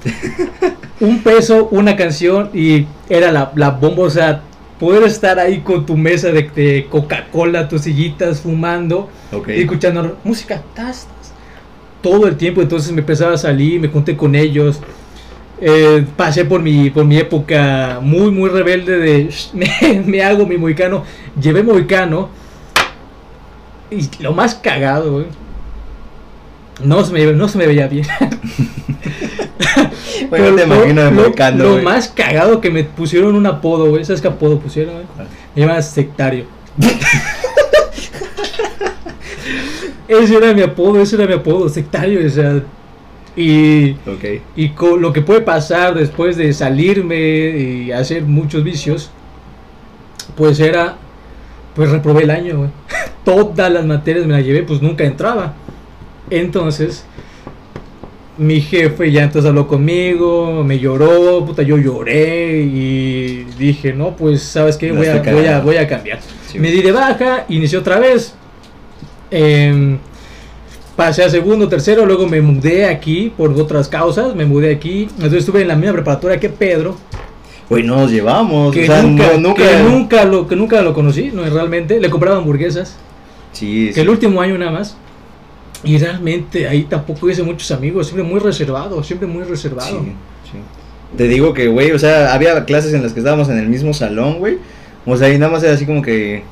[1.01, 4.43] un peso, una canción y era la, la bomba, o sea,
[4.81, 10.63] poder estar ahí con tu mesa de, de Coca-Cola, tus sillitas, fumando y escuchando música,
[10.75, 11.33] tas, tas,
[12.03, 12.61] todo el tiempo.
[12.63, 14.81] Entonces me empezaba a salir, me junté con ellos.
[15.61, 20.47] Eh, pasé por mi, por mi época muy, muy rebelde de "Shh, me, me hago
[20.47, 21.05] mi mohicano.
[21.41, 22.29] Llevé mohicano.
[23.91, 25.27] Y lo más cagado, güey.
[26.83, 28.07] No se me, no se me veía bien.
[30.31, 31.85] Bueno, te lo- imagino lo, lo güey.
[31.85, 34.05] más cagado que me pusieron un apodo, güey.
[34.05, 35.07] ¿Sabes qué apodo pusieron, güey?
[35.15, 35.29] ¿Cuál?
[35.55, 36.45] Me llaman sectario.
[40.09, 42.63] ese era mi apodo, ese era mi apodo, sectario, o sea.
[43.37, 44.25] Y, Ok.
[44.57, 49.11] y co- lo que puede pasar después de salirme y hacer muchos vicios,
[50.37, 50.97] pues era,
[51.79, 52.71] pues reprobé el año, güey.
[53.25, 55.55] Todas las materias me las llevé, pues nunca entraba.
[56.29, 57.05] Entonces,
[58.37, 64.43] mi jefe ya entonces habló conmigo, me lloró, puta, yo lloré y dije, no, pues,
[64.43, 64.91] ¿sabes qué?
[64.91, 65.63] Voy a, voy a, cagado.
[65.63, 66.19] voy a cambiar.
[66.49, 68.35] Sí, me di de baja, inicié otra vez.
[69.31, 69.99] em,
[70.97, 75.03] pasé a segundo, tercero, luego me mudé aquí por otras causas, me mudé aquí.
[75.03, 76.97] Entonces estuve en la misma preparatoria que Pedro,
[77.71, 78.73] Güey, no nos llevamos.
[78.75, 79.63] que, o sea, nunca, no- nunca.
[79.63, 82.01] que nunca lo que nunca lo conocí, no realmente.
[82.01, 82.97] Le compraba hamburguesas,
[83.53, 84.01] Sí, que sí.
[84.01, 84.97] el último año nada más.
[85.85, 90.01] Y realmente ahí tampoco hice muchos amigos, siempre muy reservado, siempre muy reservado.
[90.01, 90.13] Sí,
[90.51, 90.59] sí.
[91.17, 93.95] Te digo que, güey, o sea, había clases en las que estábamos en el mismo
[93.95, 94.59] salón, güey.
[95.07, 96.43] O sea, y nada más era así como que.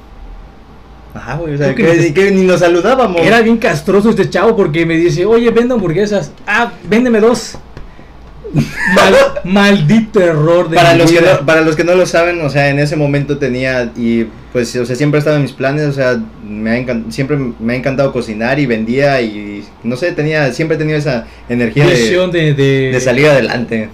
[1.14, 3.22] Ajá, güey, o sea, que, ni- que ni nos saludábamos.
[3.22, 6.30] Era bien castroso este chavo porque me dice, oye, vendo hamburguesas.
[6.46, 7.56] Ah, véndeme dos.
[8.94, 9.14] Mal-
[9.44, 11.38] maldito error de Para mi los, que vida.
[11.40, 14.74] no, para los que no lo saben, o sea, en ese momento tenía, y pues,
[14.76, 18.12] o sea, siempre estaba en mis planes, o sea, me ha siempre me ha encantado
[18.12, 21.92] cocinar y vendía y, no sé, tenía, siempre he tenido esa energía de,
[22.32, 23.88] de, de- de salir adelante.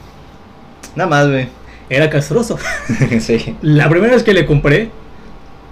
[0.94, 1.48] Nada más, güey.
[1.90, 2.59] Era castroso.
[3.20, 3.57] sí.
[3.62, 4.90] La primera vez que le compré,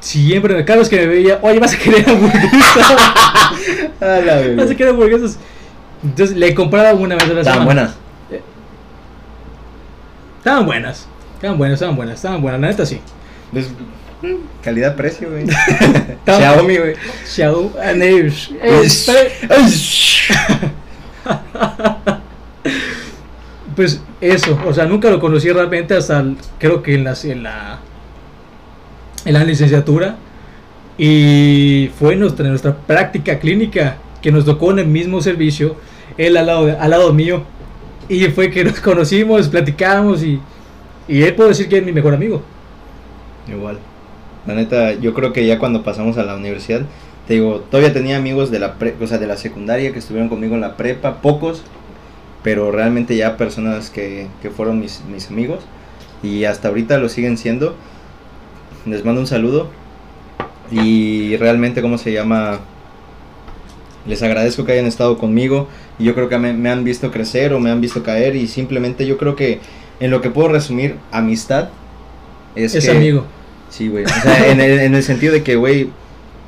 [0.00, 2.92] siempre, cada vez que me veía, oye, vas a querer hamburguesas.
[4.00, 5.38] A la vas a querer hamburguesas.
[6.02, 7.64] Entonces le compraba una vez a la semana.
[7.64, 7.94] buenas.
[10.40, 11.06] Estaban buenas.
[11.36, 12.60] Estaban buenas, estaban buenas, estaban buenas.
[12.60, 13.00] La neta sí.
[13.52, 13.68] Pues,
[14.22, 15.46] mm, calidad-precio, güey.
[16.26, 16.94] Xiaomi, güey.
[17.24, 18.50] Xiao- Neus.
[18.62, 19.30] Eh, espera.
[23.76, 27.42] Pues eso, o sea, nunca lo conocí realmente hasta el- creo que en la, en
[27.42, 27.78] la
[29.24, 30.16] en la licenciatura
[30.98, 35.76] y fue nuestra, nuestra práctica clínica que nos tocó en el mismo servicio,
[36.18, 37.44] él al lado, de- al lado mío
[38.10, 40.40] y fue que nos conocimos, platicamos y,
[41.08, 42.42] y él puedo decir que es mi mejor amigo.
[43.48, 43.78] Igual.
[44.46, 46.82] La neta, yo creo que ya cuando pasamos a la universidad,
[47.28, 50.28] te digo, todavía tenía amigos de la pre- o sea, de la secundaria que estuvieron
[50.28, 51.62] conmigo en la prepa, pocos,
[52.42, 55.60] pero realmente ya personas que, que fueron mis, mis amigos
[56.22, 57.76] y hasta ahorita lo siguen siendo.
[58.86, 59.68] Les mando un saludo
[60.70, 62.60] y realmente, ¿cómo se llama?
[64.06, 65.68] Les agradezco que hayan estado conmigo
[66.00, 68.48] y yo creo que me, me han visto crecer o me han visto caer y
[68.48, 69.60] simplemente yo creo que
[70.00, 71.68] en lo que puedo resumir amistad
[72.56, 73.26] es, Es que- amigo.
[73.68, 74.04] Sí, güey.
[74.04, 75.90] O sea, en el, en el sentido de que, güey,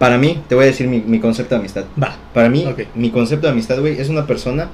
[0.00, 1.84] para mí, te voy a decir mi, mi concepto de amistad.
[2.02, 2.16] Va.
[2.34, 4.68] Para mí, mi concepto de amistad, güey, es una persona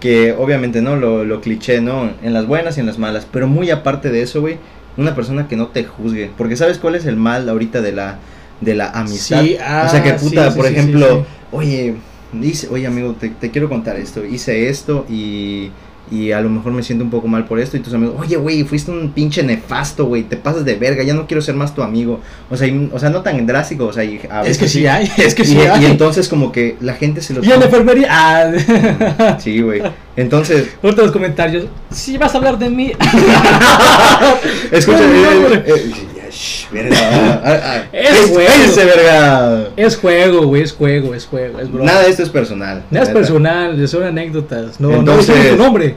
[0.00, 0.96] que obviamente, ¿no?
[0.96, 2.10] Lo, lo cliché, ¿no?
[2.22, 3.26] En las buenas y en las malas.
[3.30, 4.56] Pero muy aparte de eso, güey,
[4.96, 6.30] una persona que no te juzgue.
[6.36, 8.18] Porque ¿sabes cuál es el mal ahorita de la,
[8.60, 9.42] de la amistad?
[9.42, 11.94] Sí, ah, o sea, que puta, sí, sí, por ejemplo, oye,
[12.40, 14.24] dice, oye amigo, te, te quiero contar esto.
[14.24, 15.70] Hice esto y,
[16.10, 17.76] y a lo mejor me siento un poco mal por esto.
[17.76, 21.14] Y tus amigos, oye, güey, fuiste un pinche nefasto, güey, te pasas de verga, ya
[21.14, 22.20] no quiero ser más tu amigo.
[22.50, 24.86] O sea, y- o sea no tan drástico, o sea, y a Es que sí
[24.86, 25.82] hay, es que y, sí hay.
[25.82, 28.08] y entonces como que la gente se lo Y en la enfermería.
[28.10, 29.38] Ah.
[29.40, 29.82] Sí, güey.
[30.16, 31.66] Entonces, Ahorita los comentarios.
[31.90, 32.92] Si vas a hablar de mí.
[34.70, 35.92] escucha, No, eh, no, eh, eh,
[36.34, 36.96] shh, verga.
[37.44, 38.50] Ah, ah, Es es- bueno.
[38.50, 39.68] cállense, verga.
[39.76, 40.62] es juego, güey.
[40.62, 41.60] Es juego, es juego.
[41.60, 41.86] Es broma.
[41.92, 42.82] Nada de esto es personal.
[42.90, 43.12] Nada es neta.
[43.20, 44.80] personal, son anécdotas.
[44.80, 45.96] No, Entonces- no tu nombre.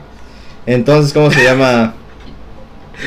[0.66, 1.94] Entonces, ¿cómo se llama?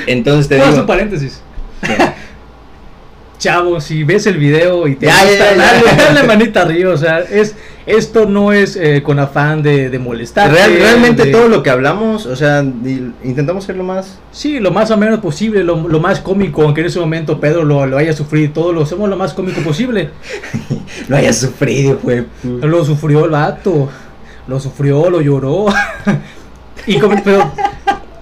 [0.08, 0.86] Entonces te Haz un digo.
[0.86, 1.42] paréntesis.
[1.82, 1.96] ¿Qué?
[3.40, 6.94] Chavo, si ves el video y te Ya, gusta, ya, ya, dale, dale manita arriba.
[6.94, 10.52] O sea, es, Esto no es eh, con afán de, de molestar.
[10.52, 12.64] realmente todo lo que hablamos, o sea,
[13.24, 14.20] intentamos ser lo más...
[14.32, 17.86] Sí, lo más o menos posible, lo, más cómico, aunque en ese momento Pedro lo,
[17.86, 20.10] lo haya sufrido, todo lo hacemos lo más cómico posible.
[21.08, 22.26] lo haya sufrido, güey.
[22.44, 23.90] Lo sufrió el vato,
[24.48, 25.66] lo sufrió, lo lloró.
[26.88, 27.52] y pero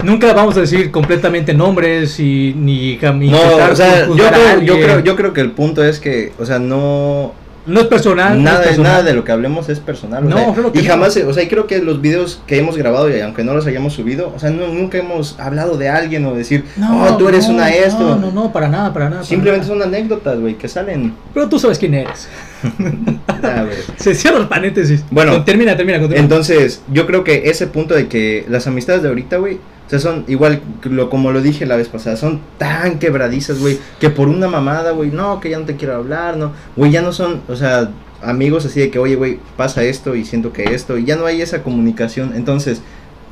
[0.02, 3.38] nunca vamos a decir completamente nombres y ni, ni no,
[3.70, 4.16] o sea, yo
[4.62, 7.34] yo creo, yo creo que el punto es que, o sea, no
[7.66, 8.42] no es personal.
[8.42, 10.28] Nada, es nada de lo que hablemos es personal.
[10.28, 13.54] No, y jamás, o sea, creo que los videos que hemos grabado, y aunque no
[13.54, 17.28] los hayamos subido, o sea, nunca hemos hablado de alguien o decir, no, oh, tú
[17.28, 18.00] eres una esto.
[18.00, 19.24] No, no, no, para nada, para nada.
[19.24, 21.14] Simplemente son anécdotas, güey, que salen.
[21.34, 22.28] Pero tú sabes quién eres.
[23.96, 25.04] Se cierra el paréntesis.
[25.10, 26.20] Bueno, termina, termina, termina.
[26.20, 29.58] Entonces, yo creo que ese punto de que las amistades de ahorita, güey,
[29.90, 33.80] o sea, son igual, lo, como lo dije la vez pasada, son tan quebradizas, güey,
[33.98, 37.02] que por una mamada, güey, no, que ya no te quiero hablar, no, güey, ya
[37.02, 37.90] no son, o sea,
[38.22, 41.26] amigos así de que, oye, güey, pasa esto y siento que esto, y ya no
[41.26, 42.34] hay esa comunicación.
[42.36, 42.82] Entonces,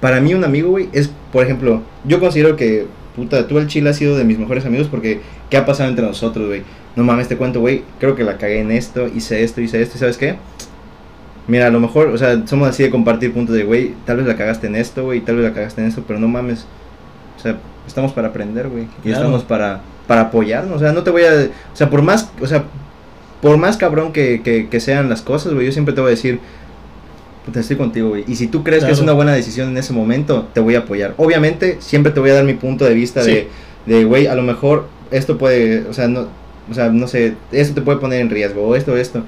[0.01, 3.91] para mí un amigo, güey, es, por ejemplo, yo considero que, puta, tú el chile
[3.91, 6.65] has sido de mis mejores amigos porque, ¿qué ha pasado entre nosotros, güey?
[6.97, 9.97] No mames, te cuento, güey, creo que la cagué en esto, hice esto, hice esto,
[9.97, 10.35] ¿y sabes qué?
[11.49, 14.27] Mira, a lo mejor, o sea, somos así de compartir puntos de, güey, tal vez
[14.27, 16.67] la cagaste en esto, güey, tal vez la cagaste en esto, pero no mames.
[17.39, 17.57] O sea,
[17.87, 18.87] estamos para aprender, güey.
[19.03, 20.77] Y estamos para, para apoyarnos.
[20.77, 21.49] O sea, no te voy a...
[21.73, 22.65] O sea, por más, o sea,
[23.41, 26.11] por más cabrón que, que, que sean las cosas, güey, yo siempre te voy a
[26.11, 26.39] decir,
[27.47, 28.25] puta, estoy contigo, güey.
[28.27, 30.81] Y si tú crees que es una buena decisión en ese momento, te voy a
[30.81, 31.15] apoyar.
[31.17, 33.49] Obviamente, siempre te voy a dar mi punto de vista de,
[33.87, 36.29] de, güey, a lo mejor esto puede, o sea, no,
[36.71, 39.23] o sea, no sé, esto te puede poner en riesgo, o esto, esto.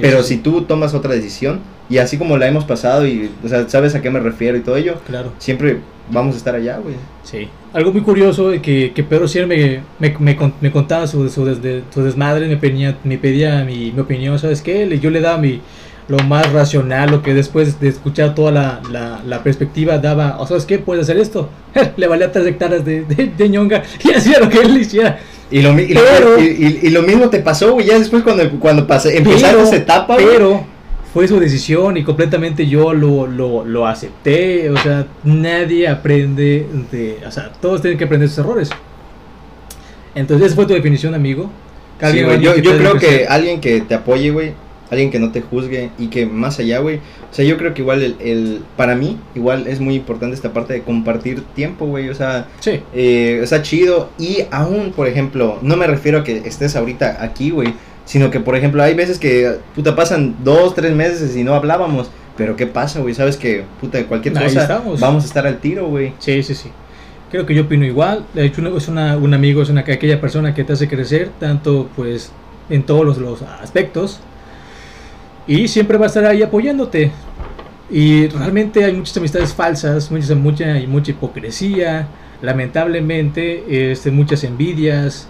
[0.00, 3.68] Pero si tú tomas otra decisión, y así como la hemos pasado, y o sea,
[3.68, 5.32] sabes a qué me refiero y todo ello, claro.
[5.38, 6.94] siempre vamos a estar allá, güey.
[7.24, 7.48] Sí.
[7.72, 11.44] Algo muy curioso que, que Pedro siempre me, me, me, contaba su, su,
[11.92, 14.98] su, desmadre, me pedía, me pedía mi, mi opinión, ¿sabes qué?
[15.00, 15.60] Yo le daba mi,
[16.08, 20.46] lo más racional, lo que después de escuchar toda la, la, la perspectiva daba, o
[20.46, 21.48] sabes qué, puedes hacer esto.
[21.96, 25.20] le valía tres hectáreas de, de, de ñonga y hacía lo que él hiciera.
[25.50, 29.76] Y lo, y, lo, mismo te pasó, güey, ya después cuando, cuando pasé, empezaste esa
[29.76, 30.64] etapa, Pero
[31.12, 34.70] fue su decisión y completamente yo lo, lo, lo acepté.
[34.70, 37.18] O sea, nadie aprende de.
[37.26, 38.70] O sea, todos tienen que aprender sus errores.
[40.14, 41.50] Entonces, esa fue tu definición, amigo.
[42.00, 44.54] Sí, yo, yo creo que alguien que te apoye, güey,
[44.90, 46.96] alguien que no te juzgue y que más allá, güey.
[46.96, 50.52] O sea, yo creo que igual el, el, para mí, igual es muy importante esta
[50.52, 52.08] parte de compartir tiempo, güey.
[52.08, 52.82] O sea, sí.
[52.92, 54.10] eh, está chido.
[54.18, 57.74] Y aún, por ejemplo, no me refiero a que estés ahorita aquí, güey.
[58.04, 62.10] Sino que, por ejemplo, hay veces que, puta, pasan dos, tres meses y no hablábamos.
[62.36, 63.14] Pero ¿qué pasa, güey?
[63.14, 66.14] Sabes que, puta, cualquier cosa vamos a estar al tiro, güey.
[66.18, 66.70] Sí, sí, sí.
[67.30, 68.24] Creo que yo opino igual.
[68.34, 71.88] De hecho, es una, un amigo, es una, aquella persona que te hace crecer, tanto
[71.94, 72.32] pues
[72.68, 74.20] en todos los, los aspectos
[75.46, 77.12] y siempre va a estar ahí apoyándote.
[77.90, 82.06] Y realmente hay muchas amistades falsas, muchas, mucha, y mucha hipocresía,
[82.40, 85.28] lamentablemente, este, muchas envidias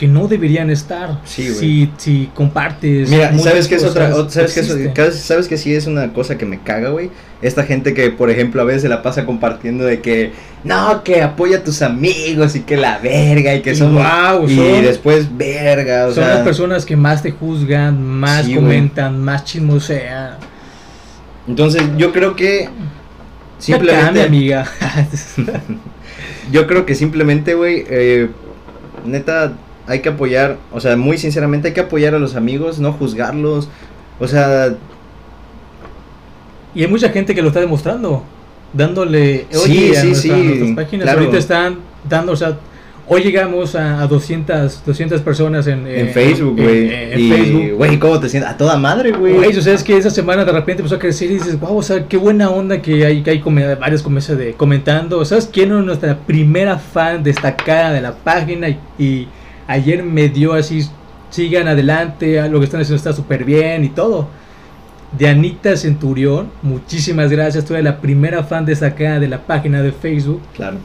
[0.00, 3.10] que no deberían estar si, si compartes.
[3.10, 4.10] Mira, ¿sabes qué es otra?
[4.30, 7.10] ¿Sabes que, ¿Sabes que sí es una cosa que me caga, güey?
[7.42, 10.32] Esta gente que, por ejemplo, a veces se la pasa compartiendo de que,
[10.64, 13.94] no, que apoya a tus amigos y que la verga y que son.
[13.94, 16.06] Wow, y después verga.
[16.06, 20.38] O son las personas que más te juzgan, más comentan, más chismosean.
[21.46, 22.70] Entonces, yo creo que.
[23.58, 24.22] Simplemente.
[24.22, 24.64] amiga.
[26.50, 28.30] yo creo que simplemente, güey, eh,
[29.04, 29.52] neta,
[29.90, 33.68] hay que apoyar, o sea, muy sinceramente, hay que apoyar a los amigos, no juzgarlos.
[34.20, 34.74] O sea,
[36.74, 38.22] y hay mucha gente que lo está demostrando,
[38.72, 42.56] dándole, oye, a, nuestras páginas ahorita están dando, o sea,
[43.08, 46.88] hoy llegamos a, 200, 200 personas en, Facebook, güey.
[46.92, 47.72] En, Facebook.
[47.76, 48.48] Güey, ¿cómo te sientes?
[48.48, 49.34] A toda madre, güey.
[49.34, 51.82] o sea, es que esa semana de repente empezó a crecer y dices, wow, o
[51.82, 53.42] sea, qué buena onda que hay, que hay
[53.80, 54.04] varios
[54.38, 55.24] de, comentando.
[55.24, 58.68] ¿Sabes quién es nuestra primera fan destacada de la página?
[58.96, 59.26] Y,
[59.70, 60.86] ayer me dio así,
[61.30, 64.28] sigan adelante, lo que están haciendo está súper bien y todo
[65.12, 66.50] de Anita Centurión.
[66.62, 67.64] Muchísimas gracias.
[67.64, 70.40] Tú eres la primera fan destacada de la página de Facebook.
[70.54, 70.78] Claro.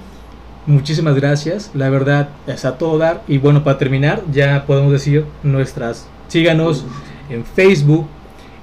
[0.65, 1.71] Muchísimas gracias.
[1.73, 3.21] La verdad es a todo dar.
[3.27, 6.07] Y bueno, para terminar, ya podemos decir nuestras.
[6.27, 6.85] Síganos
[7.29, 8.07] en Facebook,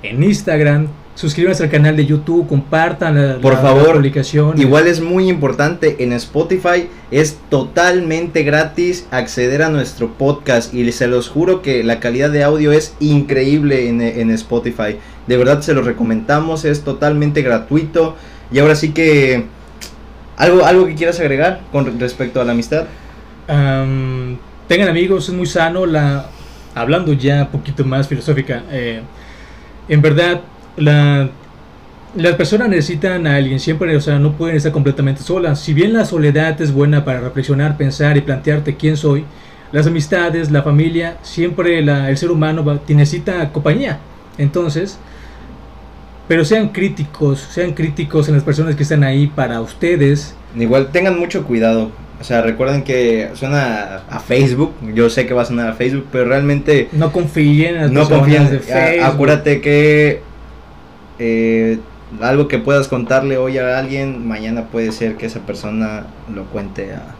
[0.02, 4.61] en Instagram, suscríbanse al canal de YouTube, compartan la, Por publicación.
[4.61, 11.07] Igual es muy importante en Spotify, es totalmente gratis acceder a nuestro podcast y se
[11.07, 14.96] los juro que la calidad de audio es increíble en, en Spotify.
[15.27, 18.16] De verdad se los recomendamos, es totalmente gratuito.
[18.53, 19.46] Y ahora sí que...
[20.37, 22.87] ¿Algo, algo que quieras agregar con respecto a la amistad?
[24.66, 25.85] tengan amigos, es muy sano.
[25.85, 26.27] La,
[26.75, 29.03] hablando ya un poquito más filosófica, eh,
[29.88, 30.40] en verdad
[30.76, 31.30] la,
[32.14, 35.61] las personas necesitan a alguien, siempre, o sea, no pueden estar completamente solas.
[35.61, 39.24] Si bien la soledad es buena para reflexionar, pensar y plantearte quién soy,
[39.72, 43.98] las amistades, la familia, siempre el ser humano va, necesita compañía.
[44.37, 44.98] Entonces,
[46.28, 50.35] pero sean críticos, sean críticos en las personas que están ahí para ustedes.
[50.54, 51.90] Igual tengan mucho cuidado.
[52.20, 54.74] O sea, recuerden que suena a Facebook.
[54.94, 56.88] Yo sé que va a sonar a Facebook, pero realmente.
[56.92, 58.48] No confíen en las no confíen.
[58.48, 59.04] De Facebook.
[59.04, 60.20] Acuérdate que
[61.18, 61.79] eh,
[62.20, 66.92] algo que puedas contarle hoy a alguien, mañana puede ser que esa persona lo cuente
[66.92, 67.14] a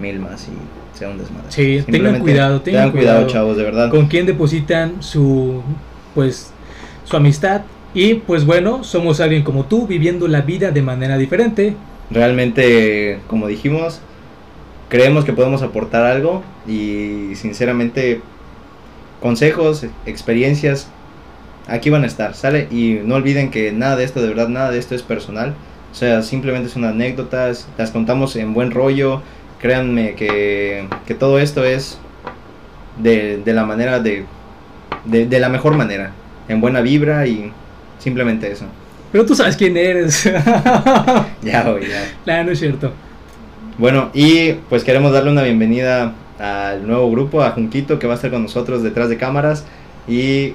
[0.00, 1.50] mil más y sea un desmadre.
[1.50, 3.90] Sí, tengan cuidado, tengan, cuidado, chavos, de verdad.
[3.90, 5.62] Con quién depositan su,
[6.14, 6.52] pues,
[7.04, 7.62] su amistad.
[7.92, 11.76] Y pues bueno, somos alguien como tú, viviendo la vida de manera diferente.
[12.10, 14.00] Realmente, como dijimos,
[14.88, 18.20] creemos que podemos aportar algo y sinceramente
[19.20, 20.88] consejos, experiencias,
[21.66, 22.68] aquí van a estar, ¿sale?
[22.70, 25.54] Y no olviden que nada de esto, de verdad, nada de esto es personal.
[25.92, 29.22] O sea, simplemente son anécdotas, las contamos en buen rollo.
[29.60, 31.98] Créanme que, que todo esto es
[32.98, 34.24] de, de la manera de,
[35.04, 36.12] de, de, la mejor manera,
[36.48, 37.52] en buena vibra y
[37.98, 38.66] simplemente eso.
[39.12, 40.24] Pero tú sabes quién eres.
[41.42, 42.04] ya, hoy ya.
[42.26, 42.92] No, no es cierto.
[43.78, 48.16] Bueno, y pues queremos darle una bienvenida al nuevo grupo, a Junquito, que va a
[48.16, 49.64] estar con nosotros detrás de cámaras.
[50.08, 50.54] Y